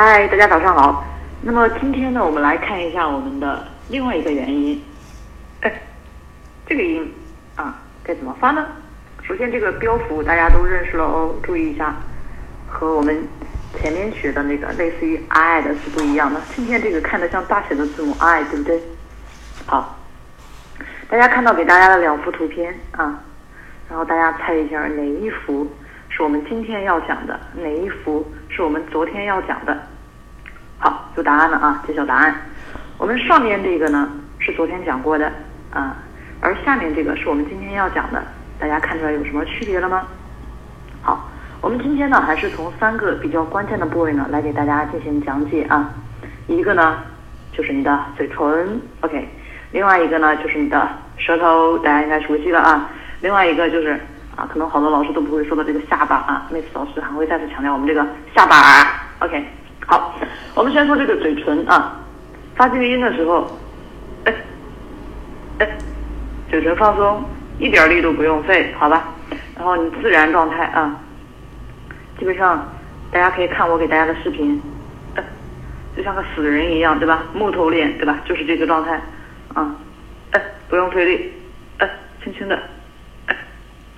[0.00, 1.04] 嗨，大家早上好。
[1.42, 4.80] 那么今天呢，我们来看一下我们的另外一个元音。
[5.62, 5.82] 哎，
[6.68, 7.12] 这个音
[7.56, 8.64] 啊，该怎么发呢？
[9.24, 11.96] 首先，这个标符大家都认识了哦，注意一下，
[12.68, 13.26] 和我们
[13.74, 16.40] 前面学的那个类似于 i 的是不一样的。
[16.54, 18.80] 今天这个看着像大写的字母 i，对不对？
[19.66, 19.98] 好，
[21.08, 23.20] 大家看到给大家的两幅图片啊，
[23.90, 25.66] 然后大家猜一下哪一幅
[26.08, 29.76] 是我们今天要讲的，哪一幅是我们昨天要讲的？
[30.78, 32.34] 好，有答案了啊，揭晓答案。
[32.98, 35.32] 我们上面这个呢是昨天讲过的
[35.72, 35.96] 啊，
[36.40, 38.22] 而下面这个是我们今天要讲的。
[38.60, 40.02] 大家看出来有什么区别了吗？
[41.00, 41.28] 好，
[41.60, 45.92] 我们今天呢还是从三个比较关键的部位呢来给大家进行讲解啊。
[46.48, 46.98] 一个呢
[47.52, 49.28] 就是你的嘴唇，OK。
[49.70, 52.88] 另外一个呢就是你的舌头，大家应该熟悉了啊。
[53.20, 53.92] 另外一个就是
[54.34, 58.04] 啊，可能好多老师都不会说的这个下巴啊，妹子老师还会再次强调我们这个
[58.34, 58.56] 下巴
[59.20, 59.44] ，OK。
[59.88, 60.14] 好，
[60.54, 61.98] 我们先说这个嘴唇啊，
[62.54, 63.58] 发这个音的时候，
[64.24, 64.34] 哎
[65.60, 65.78] 哎，
[66.50, 67.24] 嘴唇放松。
[67.58, 69.08] 一点力都不用费，好吧？
[69.56, 70.94] 然后你自然状态啊，
[72.16, 72.70] 基本上
[73.10, 74.62] 大家可以看我给大家的视频，
[75.96, 77.24] 就像个死人一样，对吧？
[77.34, 78.20] 木头脸，对吧？
[78.24, 79.00] 就是这个状态
[79.54, 79.74] 啊，
[80.30, 81.32] 哎，不用费力，
[81.78, 81.90] 哎，
[82.22, 82.62] 轻轻的，
[83.26, 83.36] 哎，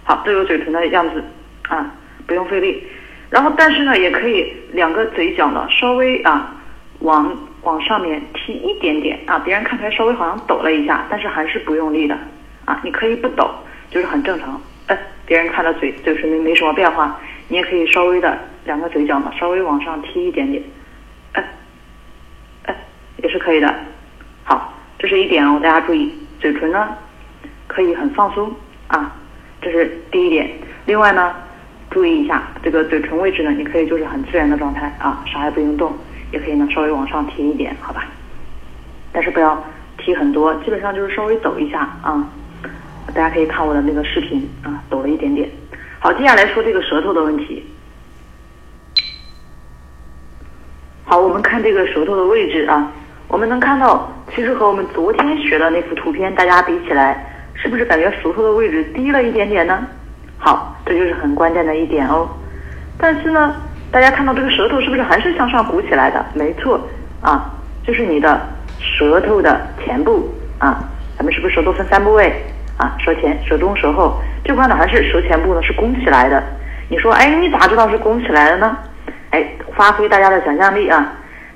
[0.05, 1.23] 好，这个嘴唇的样子
[1.69, 1.93] 啊，
[2.27, 2.87] 不用费力。
[3.31, 6.53] 然后，但是呢，也可以两个嘴角呢稍微啊
[6.99, 12.19] 往往上面提一点点啊，别人看起来稍微好像抖了一下，但是还是不用力的。
[12.65, 13.51] 啊，你可以不抖，
[13.91, 14.61] 就是很正常。
[14.87, 20.63] 哎，别人看到嘴嘴唇没没什么变化，你也可以稍微的两个嘴角呢，稍微往上提一点点。
[21.33, 21.45] 哎，
[22.65, 22.77] 哎，
[23.23, 23.75] 也是可以的。
[24.45, 26.97] 好，这是一点哦，大家注意，嘴唇呢
[27.67, 28.53] 可以很放松
[28.89, 29.17] 啊，
[29.63, 30.51] 这是第一点。
[30.87, 31.35] 另外呢，
[31.91, 35.93] 注意一下这个嘴唇位置呢，你可以就是很自然的状态啊，啥也不用动，
[36.33, 38.07] 也可以呢稍微往上提一点，好吧？
[39.13, 39.61] 但是不要
[39.99, 42.25] 提很多，基本上就是稍微抖一下啊。
[43.09, 45.51] 大家可以看我的那个视频啊，抖了一点点。
[45.99, 47.65] 好，接下来说这个舌头的问题。
[51.05, 52.93] 好，我们看这个舌头的位置啊，
[53.27, 59.85] 我们能看到，其实和我们昨天学的那幅图片大家比起来，是不是感觉舌头的位置低了一点点呢？
[60.43, 62.27] 好，这就是很关键的一点哦。
[62.99, 63.55] 但是呢，
[63.93, 66.25] 大家看到这个舌头是不是还是向上鼓起来的？
[66.33, 66.81] 没错
[67.21, 67.53] 啊，
[67.87, 68.41] 就是你的
[68.79, 70.83] 舌头的前部啊。
[71.19, 72.33] 咱们是不是舌头分三部位？
[72.79, 76.43] 啊，舌前、舌中、舌后这块呢，还是舌前部呢是弓起来的。
[76.89, 78.75] 你说，哎，你咋知道是弓起来的呢？
[79.33, 79.47] 哎，
[79.77, 81.13] 发挥大家的想象力啊！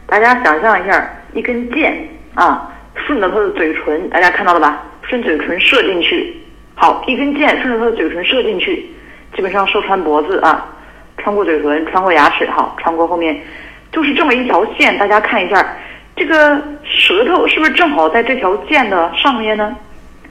[0.06, 4.82] 大家想象一下，一根箭啊，顺着他的嘴唇，大家看到了吧？
[5.02, 6.43] 顺嘴唇射进去。
[6.74, 8.84] 好，一根箭顺着他的嘴唇射进去，
[9.34, 10.66] 基本上射穿脖子啊，
[11.18, 13.40] 穿过嘴唇，穿过牙齿，好，穿过后面，
[13.92, 14.96] 就是这么一条线。
[14.98, 15.64] 大家看一下，
[16.16, 19.76] 这个舌头是不是正好在这条箭的上面呢？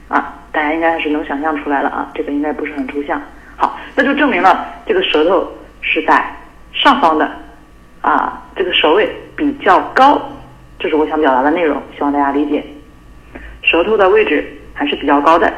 [0.08, 0.34] 啊？
[0.52, 3.20] 大家应该是能想象出来了啊，这个应该不是很抽象。
[3.56, 5.50] 好，那就证明了这个舌头
[5.80, 6.24] 是在
[6.72, 7.28] 上方的
[8.02, 10.20] 啊，这个舌位比较高，
[10.78, 12.64] 这是我想表达的内容，希望大家理解。
[13.62, 15.52] 舌头的位置还是比较高的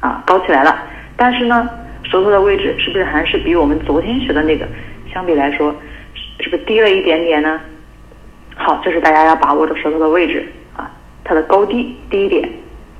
[0.00, 0.76] 啊，高起来了。
[1.16, 1.68] 但是呢，
[2.04, 4.66] 舌头的位置是不是还是比我们昨天学的那个
[5.12, 5.74] 相比来说，
[6.40, 7.60] 是不是低了一点点呢？
[8.56, 10.46] 好，这是大家要把握的舌头的位置
[10.76, 10.90] 啊，
[11.24, 12.48] 它的高低低一点。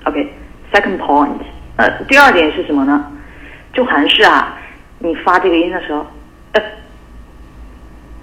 [0.04, 0.32] OK。
[0.72, 1.38] Second point，
[1.76, 3.10] 呃，第二点是什么呢？
[3.72, 4.58] 就还是啊，
[4.98, 6.04] 你发这个音的时候，
[6.52, 6.62] 呃，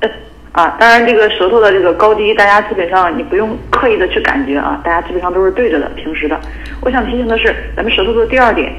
[0.02, 0.10] 呃，
[0.54, 6.40] 啊，当然这个舌头的这个高低，大家基本上你不用刻意的去感觉啊，大家基本上都是对着的，平时的。
[6.82, 8.72] 我想提醒的是，咱们舌头的第二点，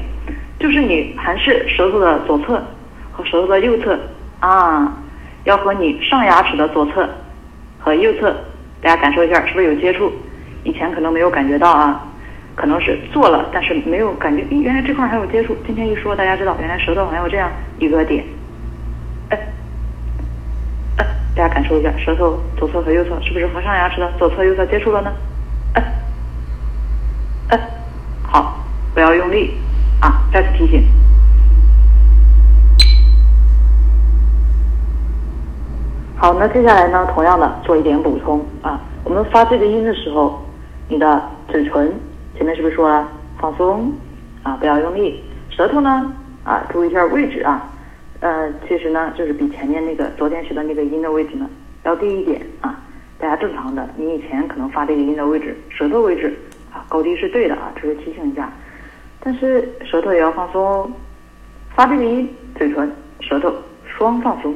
[0.57, 2.63] 就是你还是舌头的左侧
[3.11, 3.99] 和舌头的右侧
[4.39, 4.97] 啊，
[5.43, 7.09] 要和你上牙齿的左侧
[7.77, 8.33] 和右侧，
[8.81, 10.11] 大家感受一下，是不是有接触？
[10.63, 12.01] 以前可能没有感觉到啊。
[12.55, 15.53] 可能是做了，但是没有感觉，咦，原来这块还有接触。
[15.67, 18.23] 今天一说，大家知道，原来舌头还有这样一个点。
[21.35, 25.11] 大家感受一下，舌头左侧和右侧是不是和上牙齿的左侧、右侧接触了呢？
[25.73, 25.83] 哎，
[27.49, 27.59] 哎，
[28.23, 29.53] 好，不要用力
[29.99, 30.23] 啊！
[30.31, 30.87] 再次提醒。
[36.15, 38.79] 好，那接下来呢，同样的做一点补充啊。
[39.03, 40.41] 我们发这个音的时候，
[40.87, 41.93] 你的嘴唇。
[42.37, 43.05] 前面是不是说了
[43.39, 43.91] 放松
[44.43, 46.13] 啊，不要用力，舌头呢
[46.45, 47.61] 啊，注意一下位置啊，
[48.25, 51.47] 呃，其实呢就是比前面那个昨天学的那个音的位置呢
[51.83, 52.81] 要低一点啊，
[53.19, 56.35] 大家正常的，你以前可能发这个音的位置，舌头位置
[56.73, 58.51] 啊高低是对的啊，只是提醒一下，
[59.19, 60.91] 但是舌头也要放松，
[61.75, 62.27] 发这个音，
[62.57, 63.53] 嘴唇、舌头
[63.85, 64.55] 双放松。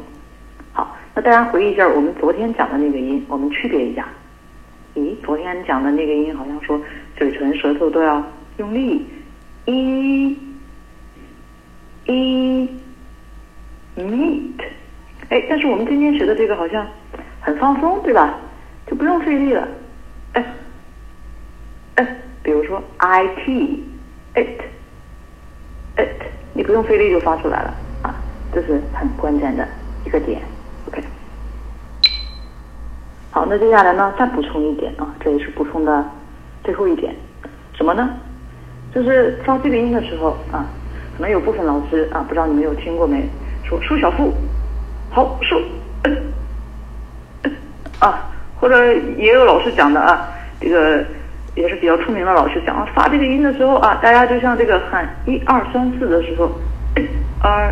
[0.73, 4.09] 好，那大家回忆一下我们昨天讲的那个音，我们区别一下。
[4.95, 6.81] 咦，昨天讲的那个音好像说
[7.15, 8.23] 嘴唇、舌头都要
[8.57, 9.05] 用力，
[9.65, 10.35] 一、
[12.07, 12.67] 一、
[13.99, 14.61] meet。
[15.29, 16.87] 哎，但是我们今天学的这个好像
[17.39, 18.35] 很放松，对吧？
[18.87, 19.67] 就不用费力了。
[20.33, 20.45] 哎，
[21.95, 23.83] 哎，比如说 I T
[24.33, 24.61] it
[25.97, 26.21] it，
[26.53, 28.15] 你不用费力就发出来了啊，
[28.51, 29.67] 这是很关键的
[30.05, 30.41] 一个点。
[30.87, 31.03] OK，
[33.29, 36.03] 好，那接下来呢，再补充一点啊，这也是补充的
[36.63, 37.15] 最后一点，
[37.73, 38.09] 什么呢？
[38.95, 40.65] 就是发这个音的时候啊，
[41.15, 43.29] 可能有部分老师啊，不知道你们有听过没？
[43.69, 44.33] 说舒小腹，
[45.11, 45.61] 好舒，
[47.99, 48.27] 啊，
[48.59, 50.27] 或者也有老师讲的啊，
[50.59, 51.05] 这个
[51.53, 56.49] 也是比较出名的老师讲啊，发这个音的时候啊，大家就像这个喊一二三四的时候，
[57.41, 57.71] 二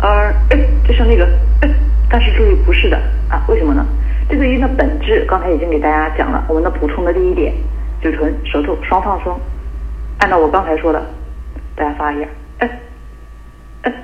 [0.00, 0.34] 二
[0.86, 1.26] 就像那个，
[2.10, 2.98] 但是注意不是的
[3.30, 3.86] 啊，为什么呢？
[4.28, 7.54] 这个音的本质刚才已经给大家讲了，我们的补充的第一点，
[8.02, 9.40] 嘴唇、舌头双放松，
[10.18, 11.02] 按照我刚才说的，
[11.74, 12.28] 大家发一下，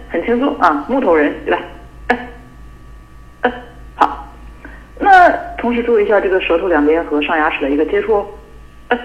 [0.09, 1.63] 很轻松啊，木头人对吧？
[3.97, 4.29] 好。
[4.99, 8.25] 那同时注意一下这个舌头两边和上牙齿的一个接触。
[8.89, 8.99] 哎，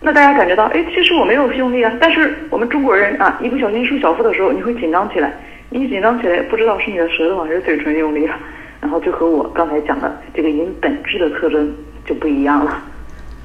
[0.00, 5.32] 那大家感觉到，哎，其实我没有用力啊，但是我们中国人啊，一不小心收小腹的时候，你会紧张起来。
[5.70, 8.34] 你一紧张起来，不知道是你的舌头还是嘴唇用力了，
[8.80, 11.74] 然后就和我刚才讲的这个音本质的特征
[12.04, 12.82] 就不一样了，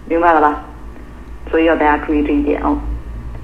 [0.08, 0.64] 明白了吧？
[1.50, 2.78] 所以要大家注意这一点哦，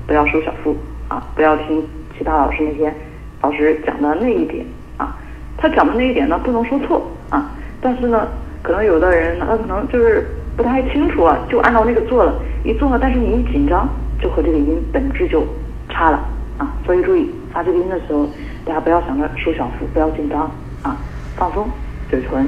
[0.05, 0.77] 不要收小腹
[1.07, 1.83] 啊，不要听。
[2.17, 2.93] 其他老师那些
[3.41, 4.65] 老师讲的那一点
[4.97, 5.15] 啊，
[5.57, 7.51] 他讲的那一点呢不能说错啊，
[7.81, 8.27] 但是呢，
[8.63, 10.25] 可能有的人他可能就是
[10.55, 12.33] 不太清楚啊，就按照那个做了，
[12.63, 13.87] 一做了，但是你一紧张，
[14.21, 15.45] 就和这个音本质就
[15.89, 16.17] 差了
[16.57, 18.25] 啊，所以注意发这个音的时候，
[18.65, 20.49] 大家不要想着收小腹，不要紧张
[20.81, 20.97] 啊，
[21.35, 21.67] 放松
[22.09, 22.47] 嘴唇，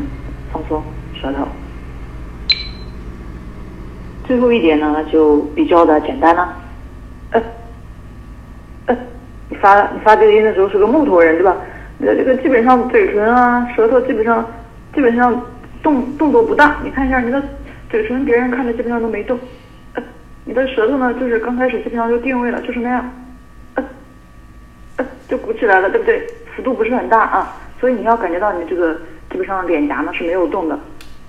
[0.51, 0.81] 放松
[1.13, 1.45] 舌头。
[4.23, 6.53] 最后一点呢，就比较的简单了，
[7.31, 7.41] 呃。
[9.62, 11.56] 发你发这个音的时候是个木头人对吧？
[11.98, 14.45] 你的这个基本上嘴唇啊、舌头基本上
[14.94, 15.42] 基本上
[15.81, 16.77] 动动作不大。
[16.83, 17.42] 你看一下你的
[17.89, 19.38] 嘴唇，别人看着基本上都没动。
[20.45, 23.12] 你的舌头呢，就是刚开始基本上就定位了，就是那样，
[23.75, 23.83] 呃，
[24.95, 26.25] 呃，就鼓起来了，对不对？
[26.56, 28.94] 幅度不是很大啊，所以你要感觉到你这个
[29.30, 30.80] 基本上脸颊呢是没有动的，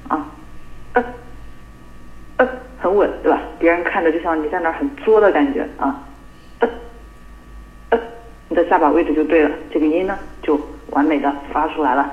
[0.07, 0.25] 啊，
[0.93, 1.05] 呃，
[2.37, 2.49] 呃，
[2.79, 3.41] 很稳对吧？
[3.59, 6.05] 别人看着就像你在那很作的感觉啊。
[8.59, 10.61] 你的下巴位置就对了，这个音呢就
[10.91, 12.13] 完美的发出来了。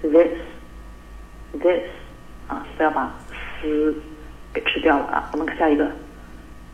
[0.00, 1.82] this，this，
[2.48, 3.14] 啊，不要把
[3.60, 3.94] s
[4.54, 5.28] 给吃掉了啊。
[5.34, 5.86] 我们看下一个。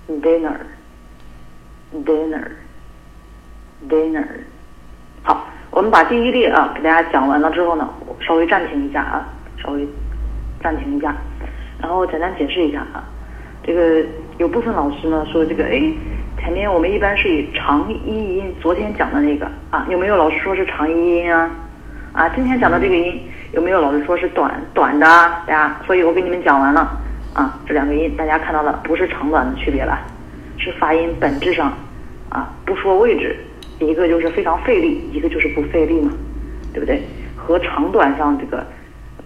[0.08, 0.56] Dinner,
[2.04, 2.48] dinner,
[3.88, 4.26] dinner。
[5.22, 7.88] 好，我们把第一列啊给大家讲完了之后呢，
[8.20, 9.28] 稍微暂停一下啊，
[9.62, 9.86] 稍微
[10.62, 11.14] 暂停一下，
[11.80, 13.04] 然后简单解释一下啊。
[13.62, 14.04] 这个
[14.38, 15.82] 有部分老师呢说这个，哎，
[16.38, 17.94] 前面我们一般是以长一
[18.38, 21.50] 音，昨天讲的那个啊，有没有老师说是长一音啊？
[22.12, 23.20] 啊，今天讲的这个音
[23.52, 25.42] 有没有老师说是短短的啊？
[25.46, 26.96] 大家，所以我给你们讲完了。
[27.36, 29.98] 啊，这两个音大家看到了，不是长短的区别了，
[30.56, 31.70] 是发音本质上，
[32.30, 33.36] 啊，不说位置，
[33.78, 36.10] 一个就是非常费力，一个就是不费力嘛，
[36.72, 37.02] 对不对？
[37.36, 38.66] 和长短上这个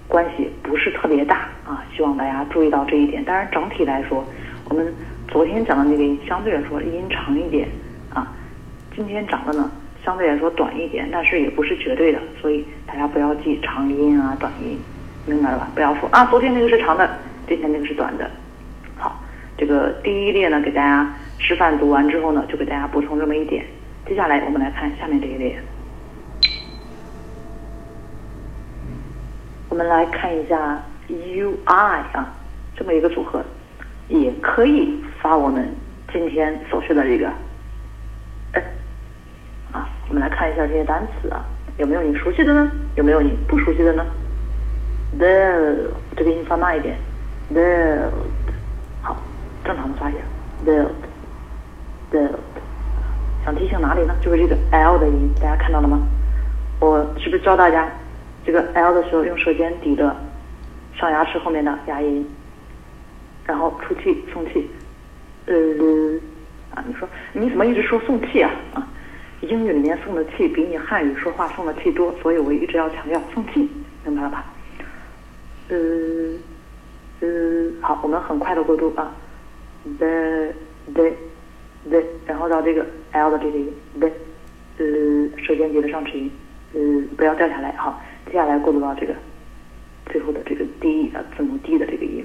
[0.09, 3.25] 关系不是特别大啊，希望大家注意到这一点。
[3.25, 4.25] 当然整体来说，
[4.69, 4.93] 我们
[5.29, 7.69] 昨天讲的那个音相对来说音长一点
[8.13, 8.27] 啊，
[8.93, 9.71] 今天讲的呢
[10.05, 14.77] 相对来说短一点，但是也不是绝对的，所以大家不要记长音啊、短音，
[15.27, 15.69] 明白了吧？
[15.77, 17.09] 不要说啊，昨天那个是长的，
[17.51, 18.31] 之前那个是短的。
[18.97, 19.21] 好，
[19.59, 23.67] 这个第一列呢，给大家示范读完之后呢，就给大家补充这么一点。
[24.07, 25.61] 接下来我们来看下面这一列，
[29.69, 32.33] 我们来看一下 U I 啊，
[32.77, 33.43] 这么一个组合，
[34.07, 35.75] 也可以发我们
[36.13, 37.29] 今天所学的这个。
[40.09, 41.45] 我们来看一下这些单词啊，
[41.79, 42.71] 有没有你熟悉的呢？
[42.95, 44.07] 有没有你不熟悉的呢
[45.19, 45.27] the
[46.17, 46.97] 这个音发慢一点
[47.55, 48.11] ，build
[49.03, 49.17] 好，
[49.65, 50.17] 正常的发音
[50.65, 52.39] ，build，build。
[53.45, 54.15] 想提醒哪里呢？
[54.21, 55.99] 就是这个 l 的音，大家看到了吗？
[56.79, 57.91] 我是不是教大家
[58.45, 60.15] 这个 l 的时候用舌尖抵着
[60.95, 62.25] 上牙齿后面的牙龈，
[63.47, 64.71] 然后出气送气，
[65.47, 65.55] 呃
[66.75, 68.87] 啊，你说你怎么一直说送气啊啊？
[69.41, 73.71] 英语里面送的气比你汉语说话送的气多，所以我一直要强调送气，
[74.05, 74.45] 明白了吧？
[75.71, 75.77] 呃
[77.21, 79.11] 嗯，好，我们很快的过渡啊
[79.99, 80.53] ，the
[80.95, 81.11] the
[81.89, 84.09] the，然后到这个 l 的这个音，the，
[84.79, 84.85] 呃，
[85.39, 86.31] 舌尖接的上齿音，
[86.75, 86.81] 呃，
[87.17, 87.73] 不要掉下来。
[87.73, 89.15] 好，接下来过渡到这个
[90.07, 92.25] 最后的这个 d 啊，字母 d 的这个音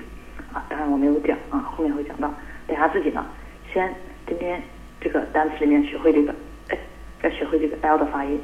[0.53, 2.33] 啊，当然我没有讲啊，后面会讲到，
[2.67, 3.25] 大家自己呢，
[3.73, 3.93] 先
[4.27, 4.61] 今天
[5.01, 6.33] 这个单词里面学会这个。
[6.69, 6.77] 哎
[7.23, 8.39] 要学会这个 l 的发音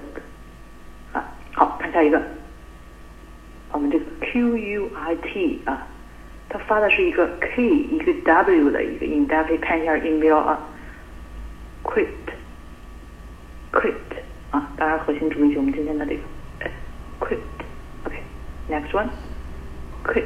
[1.11, 2.21] 啊，好看下一个，
[3.71, 5.87] 我们这个 q u i t 啊，
[6.49, 10.59] 它发的是一个 k 一个 w 的一个音，大家可以看一下音标啊
[11.83, 13.93] ，quit，quit，
[14.49, 16.21] 啊，当然核心注意就我们今天的这个
[17.19, 20.23] quit，OK，next one，quit。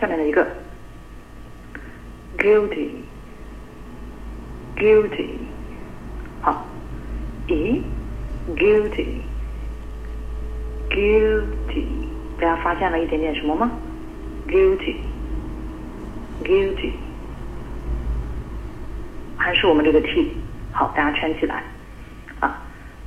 [0.00, 0.46] 下面的一个
[2.38, 5.30] guilty，guilty，
[6.40, 6.64] 好
[7.48, 7.82] ，e
[10.90, 11.84] Guilty，
[12.40, 13.70] 大家发现了一点点什么吗
[14.48, 16.90] ？guilty，guilty，
[19.36, 20.32] 还是我们这个 t，
[20.72, 21.62] 好，大家圈起来
[22.40, 22.60] 啊。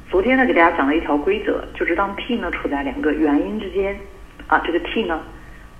[0.09, 3.99] 昨天呢，给大家讲了一条规则，就是当 t 呢处在两个元音之间
[4.47, 5.19] 啊，这个 t 呢。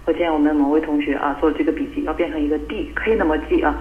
[0.06, 3.74] 我建议我们某位同学啊做这个笔记，要变成一个 d，可以那么记啊，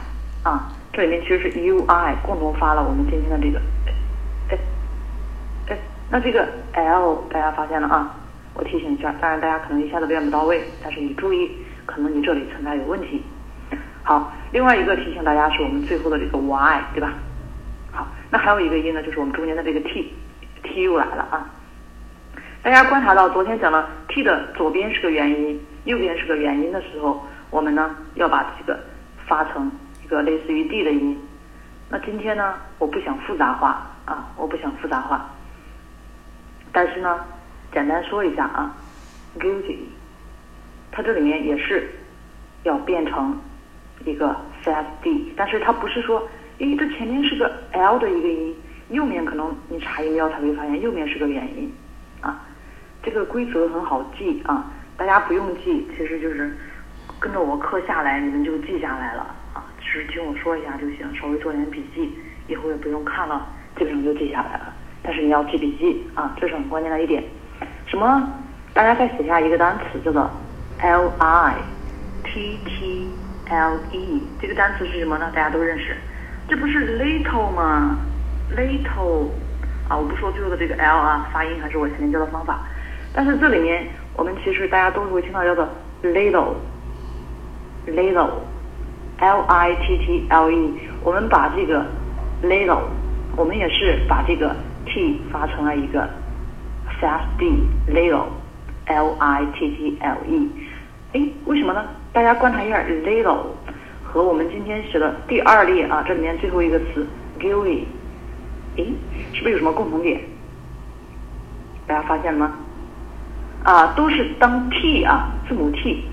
[0.42, 3.60] 啊，这里面其实是 u i 共同发了我们今天的这个
[4.48, 4.58] 哎
[5.68, 5.78] 哎。
[6.08, 8.16] 那这个 l 大家发现了啊？
[8.54, 11.50] 我提醒一下，当然大家可能一下子练不到位，但是你注意，
[11.84, 13.22] 可能你这里存在有问题。
[14.04, 17.12] 好，另外一个提醒大家是我们最后的这个 y，对吧？
[17.92, 21.50] 好那还有一个音呢，就是我们中间的这个 t，t 又来了啊！
[22.62, 28.80] 大家观察到昨天讲了 t 的左边是个元音，右边是个元音的时候，我们呢要把这个
[29.26, 29.70] 发成
[30.06, 31.18] 一个类似于 d 的音。
[31.90, 35.28] 那今天呢，我不想复杂化啊，我不想复杂化，
[36.70, 37.24] 但是呢，
[37.72, 38.72] 简单说一下啊
[39.40, 39.78] ，guilty，
[40.92, 41.90] 它这里面也是
[42.62, 43.36] 要变成
[44.04, 46.22] 一个 CFD，但是它不是说。
[46.58, 48.56] 因为这前面是个 l 的一个音，
[48.90, 51.70] 右面可能你查音标才会发现右面是个元音，
[52.22, 52.40] 啊，
[53.02, 54.64] 这个规则很好记啊，
[54.96, 56.56] 大家不用记，其实就是
[57.18, 59.34] 跟着我课下来，你们就记下来了，
[59.96, 62.12] 就是听我说一下就行，稍微做点笔记，
[62.48, 63.46] 以后也不用看了，
[63.78, 64.70] 基本上就记下来了。
[65.02, 67.24] 但是你要记笔记啊，这是很关键的一点。
[67.86, 68.30] 什么？
[68.74, 70.30] 大家再写下一个单词，叫做
[70.82, 71.54] l i
[72.24, 73.08] t t
[73.48, 75.32] l e，这个单词是什么呢？
[75.34, 75.96] 大家都认识。
[76.46, 77.98] 这不是 little 吗
[78.54, 79.30] ？little
[79.88, 82.66] 啊，我不说最后的这个 l 啊，发音还是我前面教的方法。
[83.14, 85.66] 但是这里面我们其实大家都会听到叫做
[86.02, 86.52] little。
[87.86, 88.30] little
[89.18, 91.86] l i t t l e，我们把这个
[92.42, 92.82] little，
[93.36, 94.54] 我们也是把这个
[94.84, 96.08] t 发成了一个
[97.00, 100.50] fast d，little，l i t t l e。
[101.12, 101.84] 哎，为什么呢？
[102.12, 103.38] 大家观察一下 little。
[104.02, 107.06] 和我们今天学的第二列啊，这里面最后一个词
[107.38, 107.84] guilty
[108.76, 108.94] 诶，
[109.34, 110.20] 是不是有什么共同点？
[111.86, 112.52] 大家发现了吗？
[113.64, 116.04] 啊，都是当 t 啊，字母 t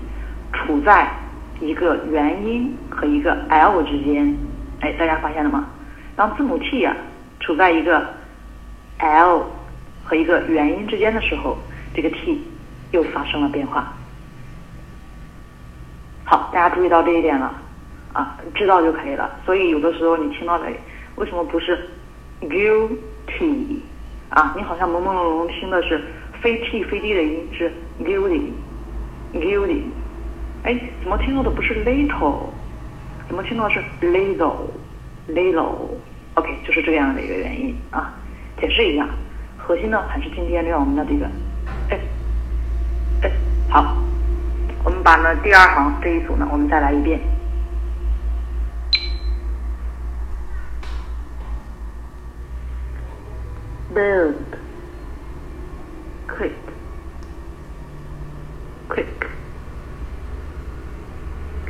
[0.52, 1.08] 处在
[1.60, 4.36] 一个元音和一个 l 之间，
[4.80, 5.66] 哎，大家发现了吗？
[6.16, 6.94] 当字母 t 啊
[7.40, 8.06] 处在一个
[8.98, 9.46] l
[10.04, 11.56] 和一个元音之间的时候，
[11.94, 12.42] 这个 t
[12.92, 13.92] 又发生了变化。
[16.24, 17.54] 好，大家注意到这一点了
[18.12, 19.30] 啊，知道就可以了。
[19.44, 20.66] 所以有的时候你听到的
[21.16, 21.88] 为什么不是
[22.42, 23.78] guilty
[24.28, 24.52] 啊？
[24.56, 26.00] 你好像朦朦胧胧听的是
[26.40, 29.82] 非 t 非 d 的音是 guilty，guilty。
[30.64, 32.46] 哎，怎么听到的不是 little？
[33.28, 38.14] 怎么听到的是 little，little？OK，就是这样的一个原因啊。
[38.58, 39.06] 解释一下，
[39.58, 41.26] 核心呢还是今天让我们的这个，
[41.90, 42.00] 哎，
[43.22, 43.30] 哎，
[43.68, 43.98] 好。
[44.84, 47.20] 我们把呢第二行这一组呢，我们再来一遍。
[53.94, 54.32] boom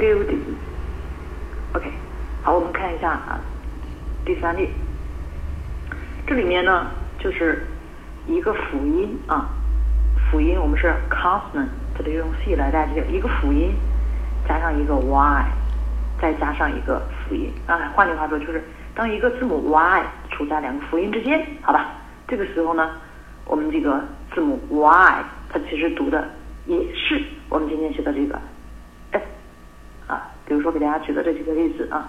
[0.04, 0.37] guilty.
[1.73, 1.90] OK，
[2.42, 3.40] 好，我们看一下啊，
[4.25, 4.68] 第三列，
[6.26, 7.66] 这里面呢就是
[8.26, 9.49] 一个辅音啊，
[10.30, 11.68] 辅音我们是 consonant。
[11.96, 13.73] 这里用 c 来代替一个辅音，
[14.46, 15.46] 加上一个 y，
[16.20, 17.90] 再加上一个辅音啊。
[17.94, 18.62] 换句话说，就是
[18.94, 21.92] 当一个字母 y 处在两个辅音之间，好吧？
[22.28, 22.90] 这个时候呢，
[23.46, 26.28] 我们这个字母 y 它其实读的
[26.66, 28.38] 也是我们今天学的这个。
[30.54, 32.08] 比如说给大家举的这几个例子啊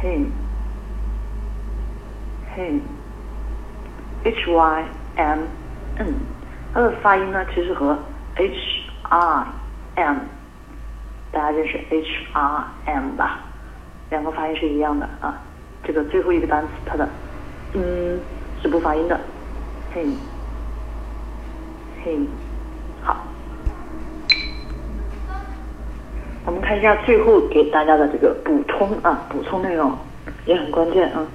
[0.03, 0.27] ，him。
[2.59, 2.81] Hm
[4.25, 5.41] hymn
[6.75, 7.97] 它的发音呢其实和
[8.35, 8.53] h
[9.11, 9.47] i
[9.95, 10.17] m。
[11.31, 13.41] 大家认识 H R M 吧？
[14.11, 15.39] 两个发音是一样的啊。
[15.85, 17.09] 这个最后一个单词它的
[17.75, 18.19] 嗯
[18.63, 19.21] 是不发音的。
[19.95, 20.17] Him，him，
[23.03, 23.25] 好。
[26.47, 29.97] 我们看一下最后给大家的这个补充啊，补充内容
[30.47, 31.27] 也很关键啊。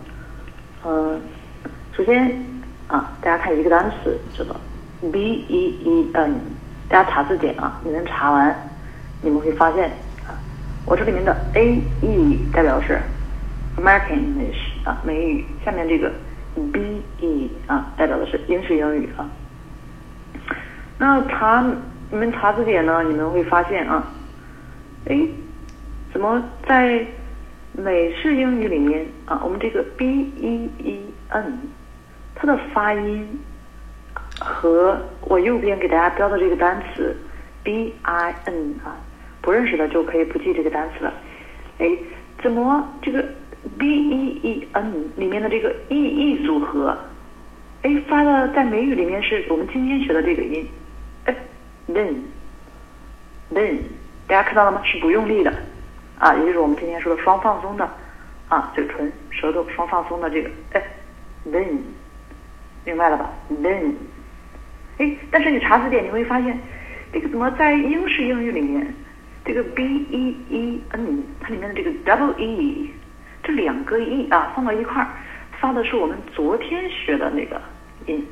[0.83, 1.19] 呃
[1.95, 2.29] 首先
[2.87, 4.55] 啊，大家看一个单词这个
[5.11, 6.35] B E E N，
[6.89, 8.55] 大家查字典啊，你们查完？
[9.21, 9.89] 你们会发现
[10.27, 10.35] 啊，
[10.85, 12.99] 我这里面的 A E 代表是
[13.77, 16.11] American English 啊美语，下面这个
[16.73, 19.29] B E 啊代表的是英式英语啊。
[20.97, 21.63] 那查
[22.11, 24.03] 你们查字典呢，你们会发现啊，
[25.05, 25.17] 哎，
[26.11, 27.05] 怎么在
[27.73, 31.59] 美式英语里面啊，我们这个 B E E N
[32.35, 33.39] 它的发音
[34.39, 37.15] 和我右边给大家标的这个单词
[37.63, 38.95] B I N 啊。
[39.41, 41.13] 不认识的就可以不记这个单词了。
[41.79, 41.85] 哎，
[42.41, 43.21] 怎么这个
[43.77, 46.97] b e e n 里面的这个 e e 组合，
[47.81, 50.65] 哎，发的在美语里面是我们今天学的这个音，
[51.25, 51.35] 哎
[51.89, 53.79] ，then，then，
[54.25, 54.81] 大家看到了吗？
[54.85, 55.53] 是不用力的，
[56.23, 57.83] 啊，也就是我们今天说的双放松的，
[58.47, 60.81] 啊，嘴唇、舌头双放松的这个，哎
[61.51, 61.79] ，then，
[62.85, 63.29] 明白了吧
[63.61, 63.91] ？then，
[64.99, 66.57] 哎，但是你查字典你会发现，
[67.11, 68.93] 这个怎么在英式英语里面？
[69.43, 72.33] 这个 b e e n 它里面的这个 double
[73.43, 75.09] 这两个 e 啊放到一块儿，
[75.59, 77.61] 发的是我们昨天学的那个
[78.05, 78.25] 音，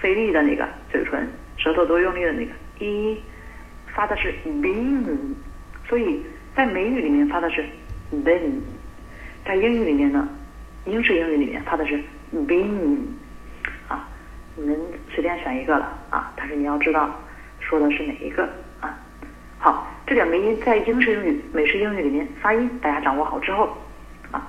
[0.00, 3.20] 费力的那个嘴唇、舌头都用力的那个 e，
[3.92, 5.04] 发的是 bin，
[5.88, 7.64] 所以在美语里面发的是
[8.12, 8.60] been，
[9.44, 10.28] 在英语里面呢，
[10.84, 11.98] 英式英语里面发的是
[12.32, 12.98] been，
[13.88, 14.08] 啊，
[14.56, 14.78] 你们
[15.12, 17.10] 随便选一个了啊，但是你要知道
[17.60, 18.48] 说的是哪一个
[18.80, 18.98] 啊，
[19.58, 19.88] 好。
[20.04, 23.78] 这两个音在英式英语、美式英语里面发音，大家掌握好之后，
[24.32, 24.46] 啊，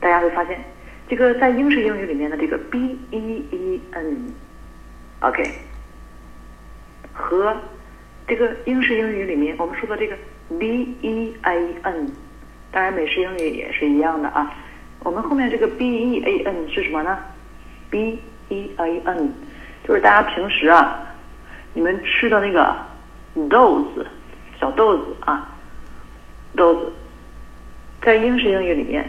[0.00, 0.60] 大家会发现，
[1.08, 5.42] 这个在英式英语里面的这个 b e e n，OK，
[7.14, 7.56] 和
[8.26, 10.18] 这个英式英语里面我们说的这个
[10.58, 12.12] b e a n，
[12.70, 14.54] 当然美式英语也是一样的啊。
[15.00, 17.18] 我们后面这个 b e a n 是什么呢
[17.90, 19.32] ？b e a n
[19.86, 21.00] 就是大家平时啊，
[21.74, 22.76] 你们吃的那个
[23.48, 24.06] 豆子。
[24.60, 25.56] 小豆子啊，
[26.56, 26.92] 豆子，
[28.02, 29.08] 在英式英语里面，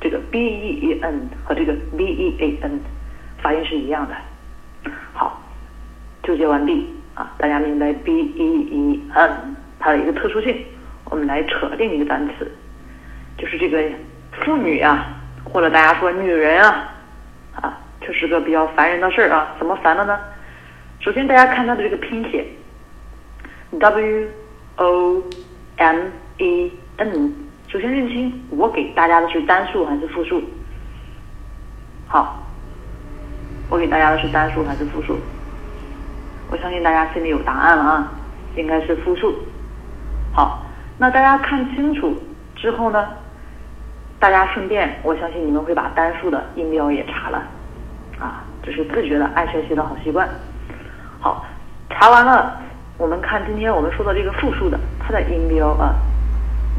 [0.00, 2.80] 这个 b e e n 和这个 b e a n
[3.42, 4.14] 发音是一样的。
[5.12, 5.42] 好，
[6.22, 10.64] 纠结完毕啊，大家明白 b e e n 它的一个特殊性，
[11.14, 12.50] 我们来扯另一个单词，
[13.38, 13.80] 就是这个
[14.32, 16.92] 妇女啊，或者大家说女人啊，
[17.54, 20.18] 啊，这是个比较烦人的事儿啊，怎么烦的呢？
[20.98, 22.44] 首先大家看它的这个拼写
[23.70, 24.26] ，w
[24.74, 25.22] o
[25.76, 26.00] m
[26.38, 27.32] e n，
[27.68, 30.42] 首先认清我给大家的是单数还是复数？
[32.08, 32.42] 好，
[33.70, 35.16] 我给大家的是单数还是复数？
[36.50, 38.12] 我相信大家心里有答案了啊，
[38.56, 39.32] 应该是复数。
[40.32, 40.63] 好，
[40.96, 42.16] 那大家看清楚
[42.54, 43.08] 之后呢，
[44.20, 47.42] 大家顺便，我相信你们会把单数的音标也查了，
[48.18, 50.28] 啊，这是自觉的爱学习的好习惯。
[51.20, 51.44] 好，
[51.90, 52.60] 查完了，
[52.96, 55.96] 我们看今天我们说的这个复数的，它的音标啊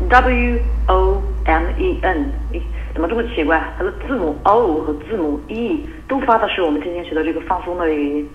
[0.10, 2.62] ，w o m e n，咦，
[2.94, 3.62] 怎么这么奇怪？
[3.78, 8.30] 它的字母 o 和字母 e 都发的是我们今天学的这个放松的音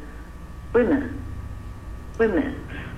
[0.75, 2.53] ，women，women。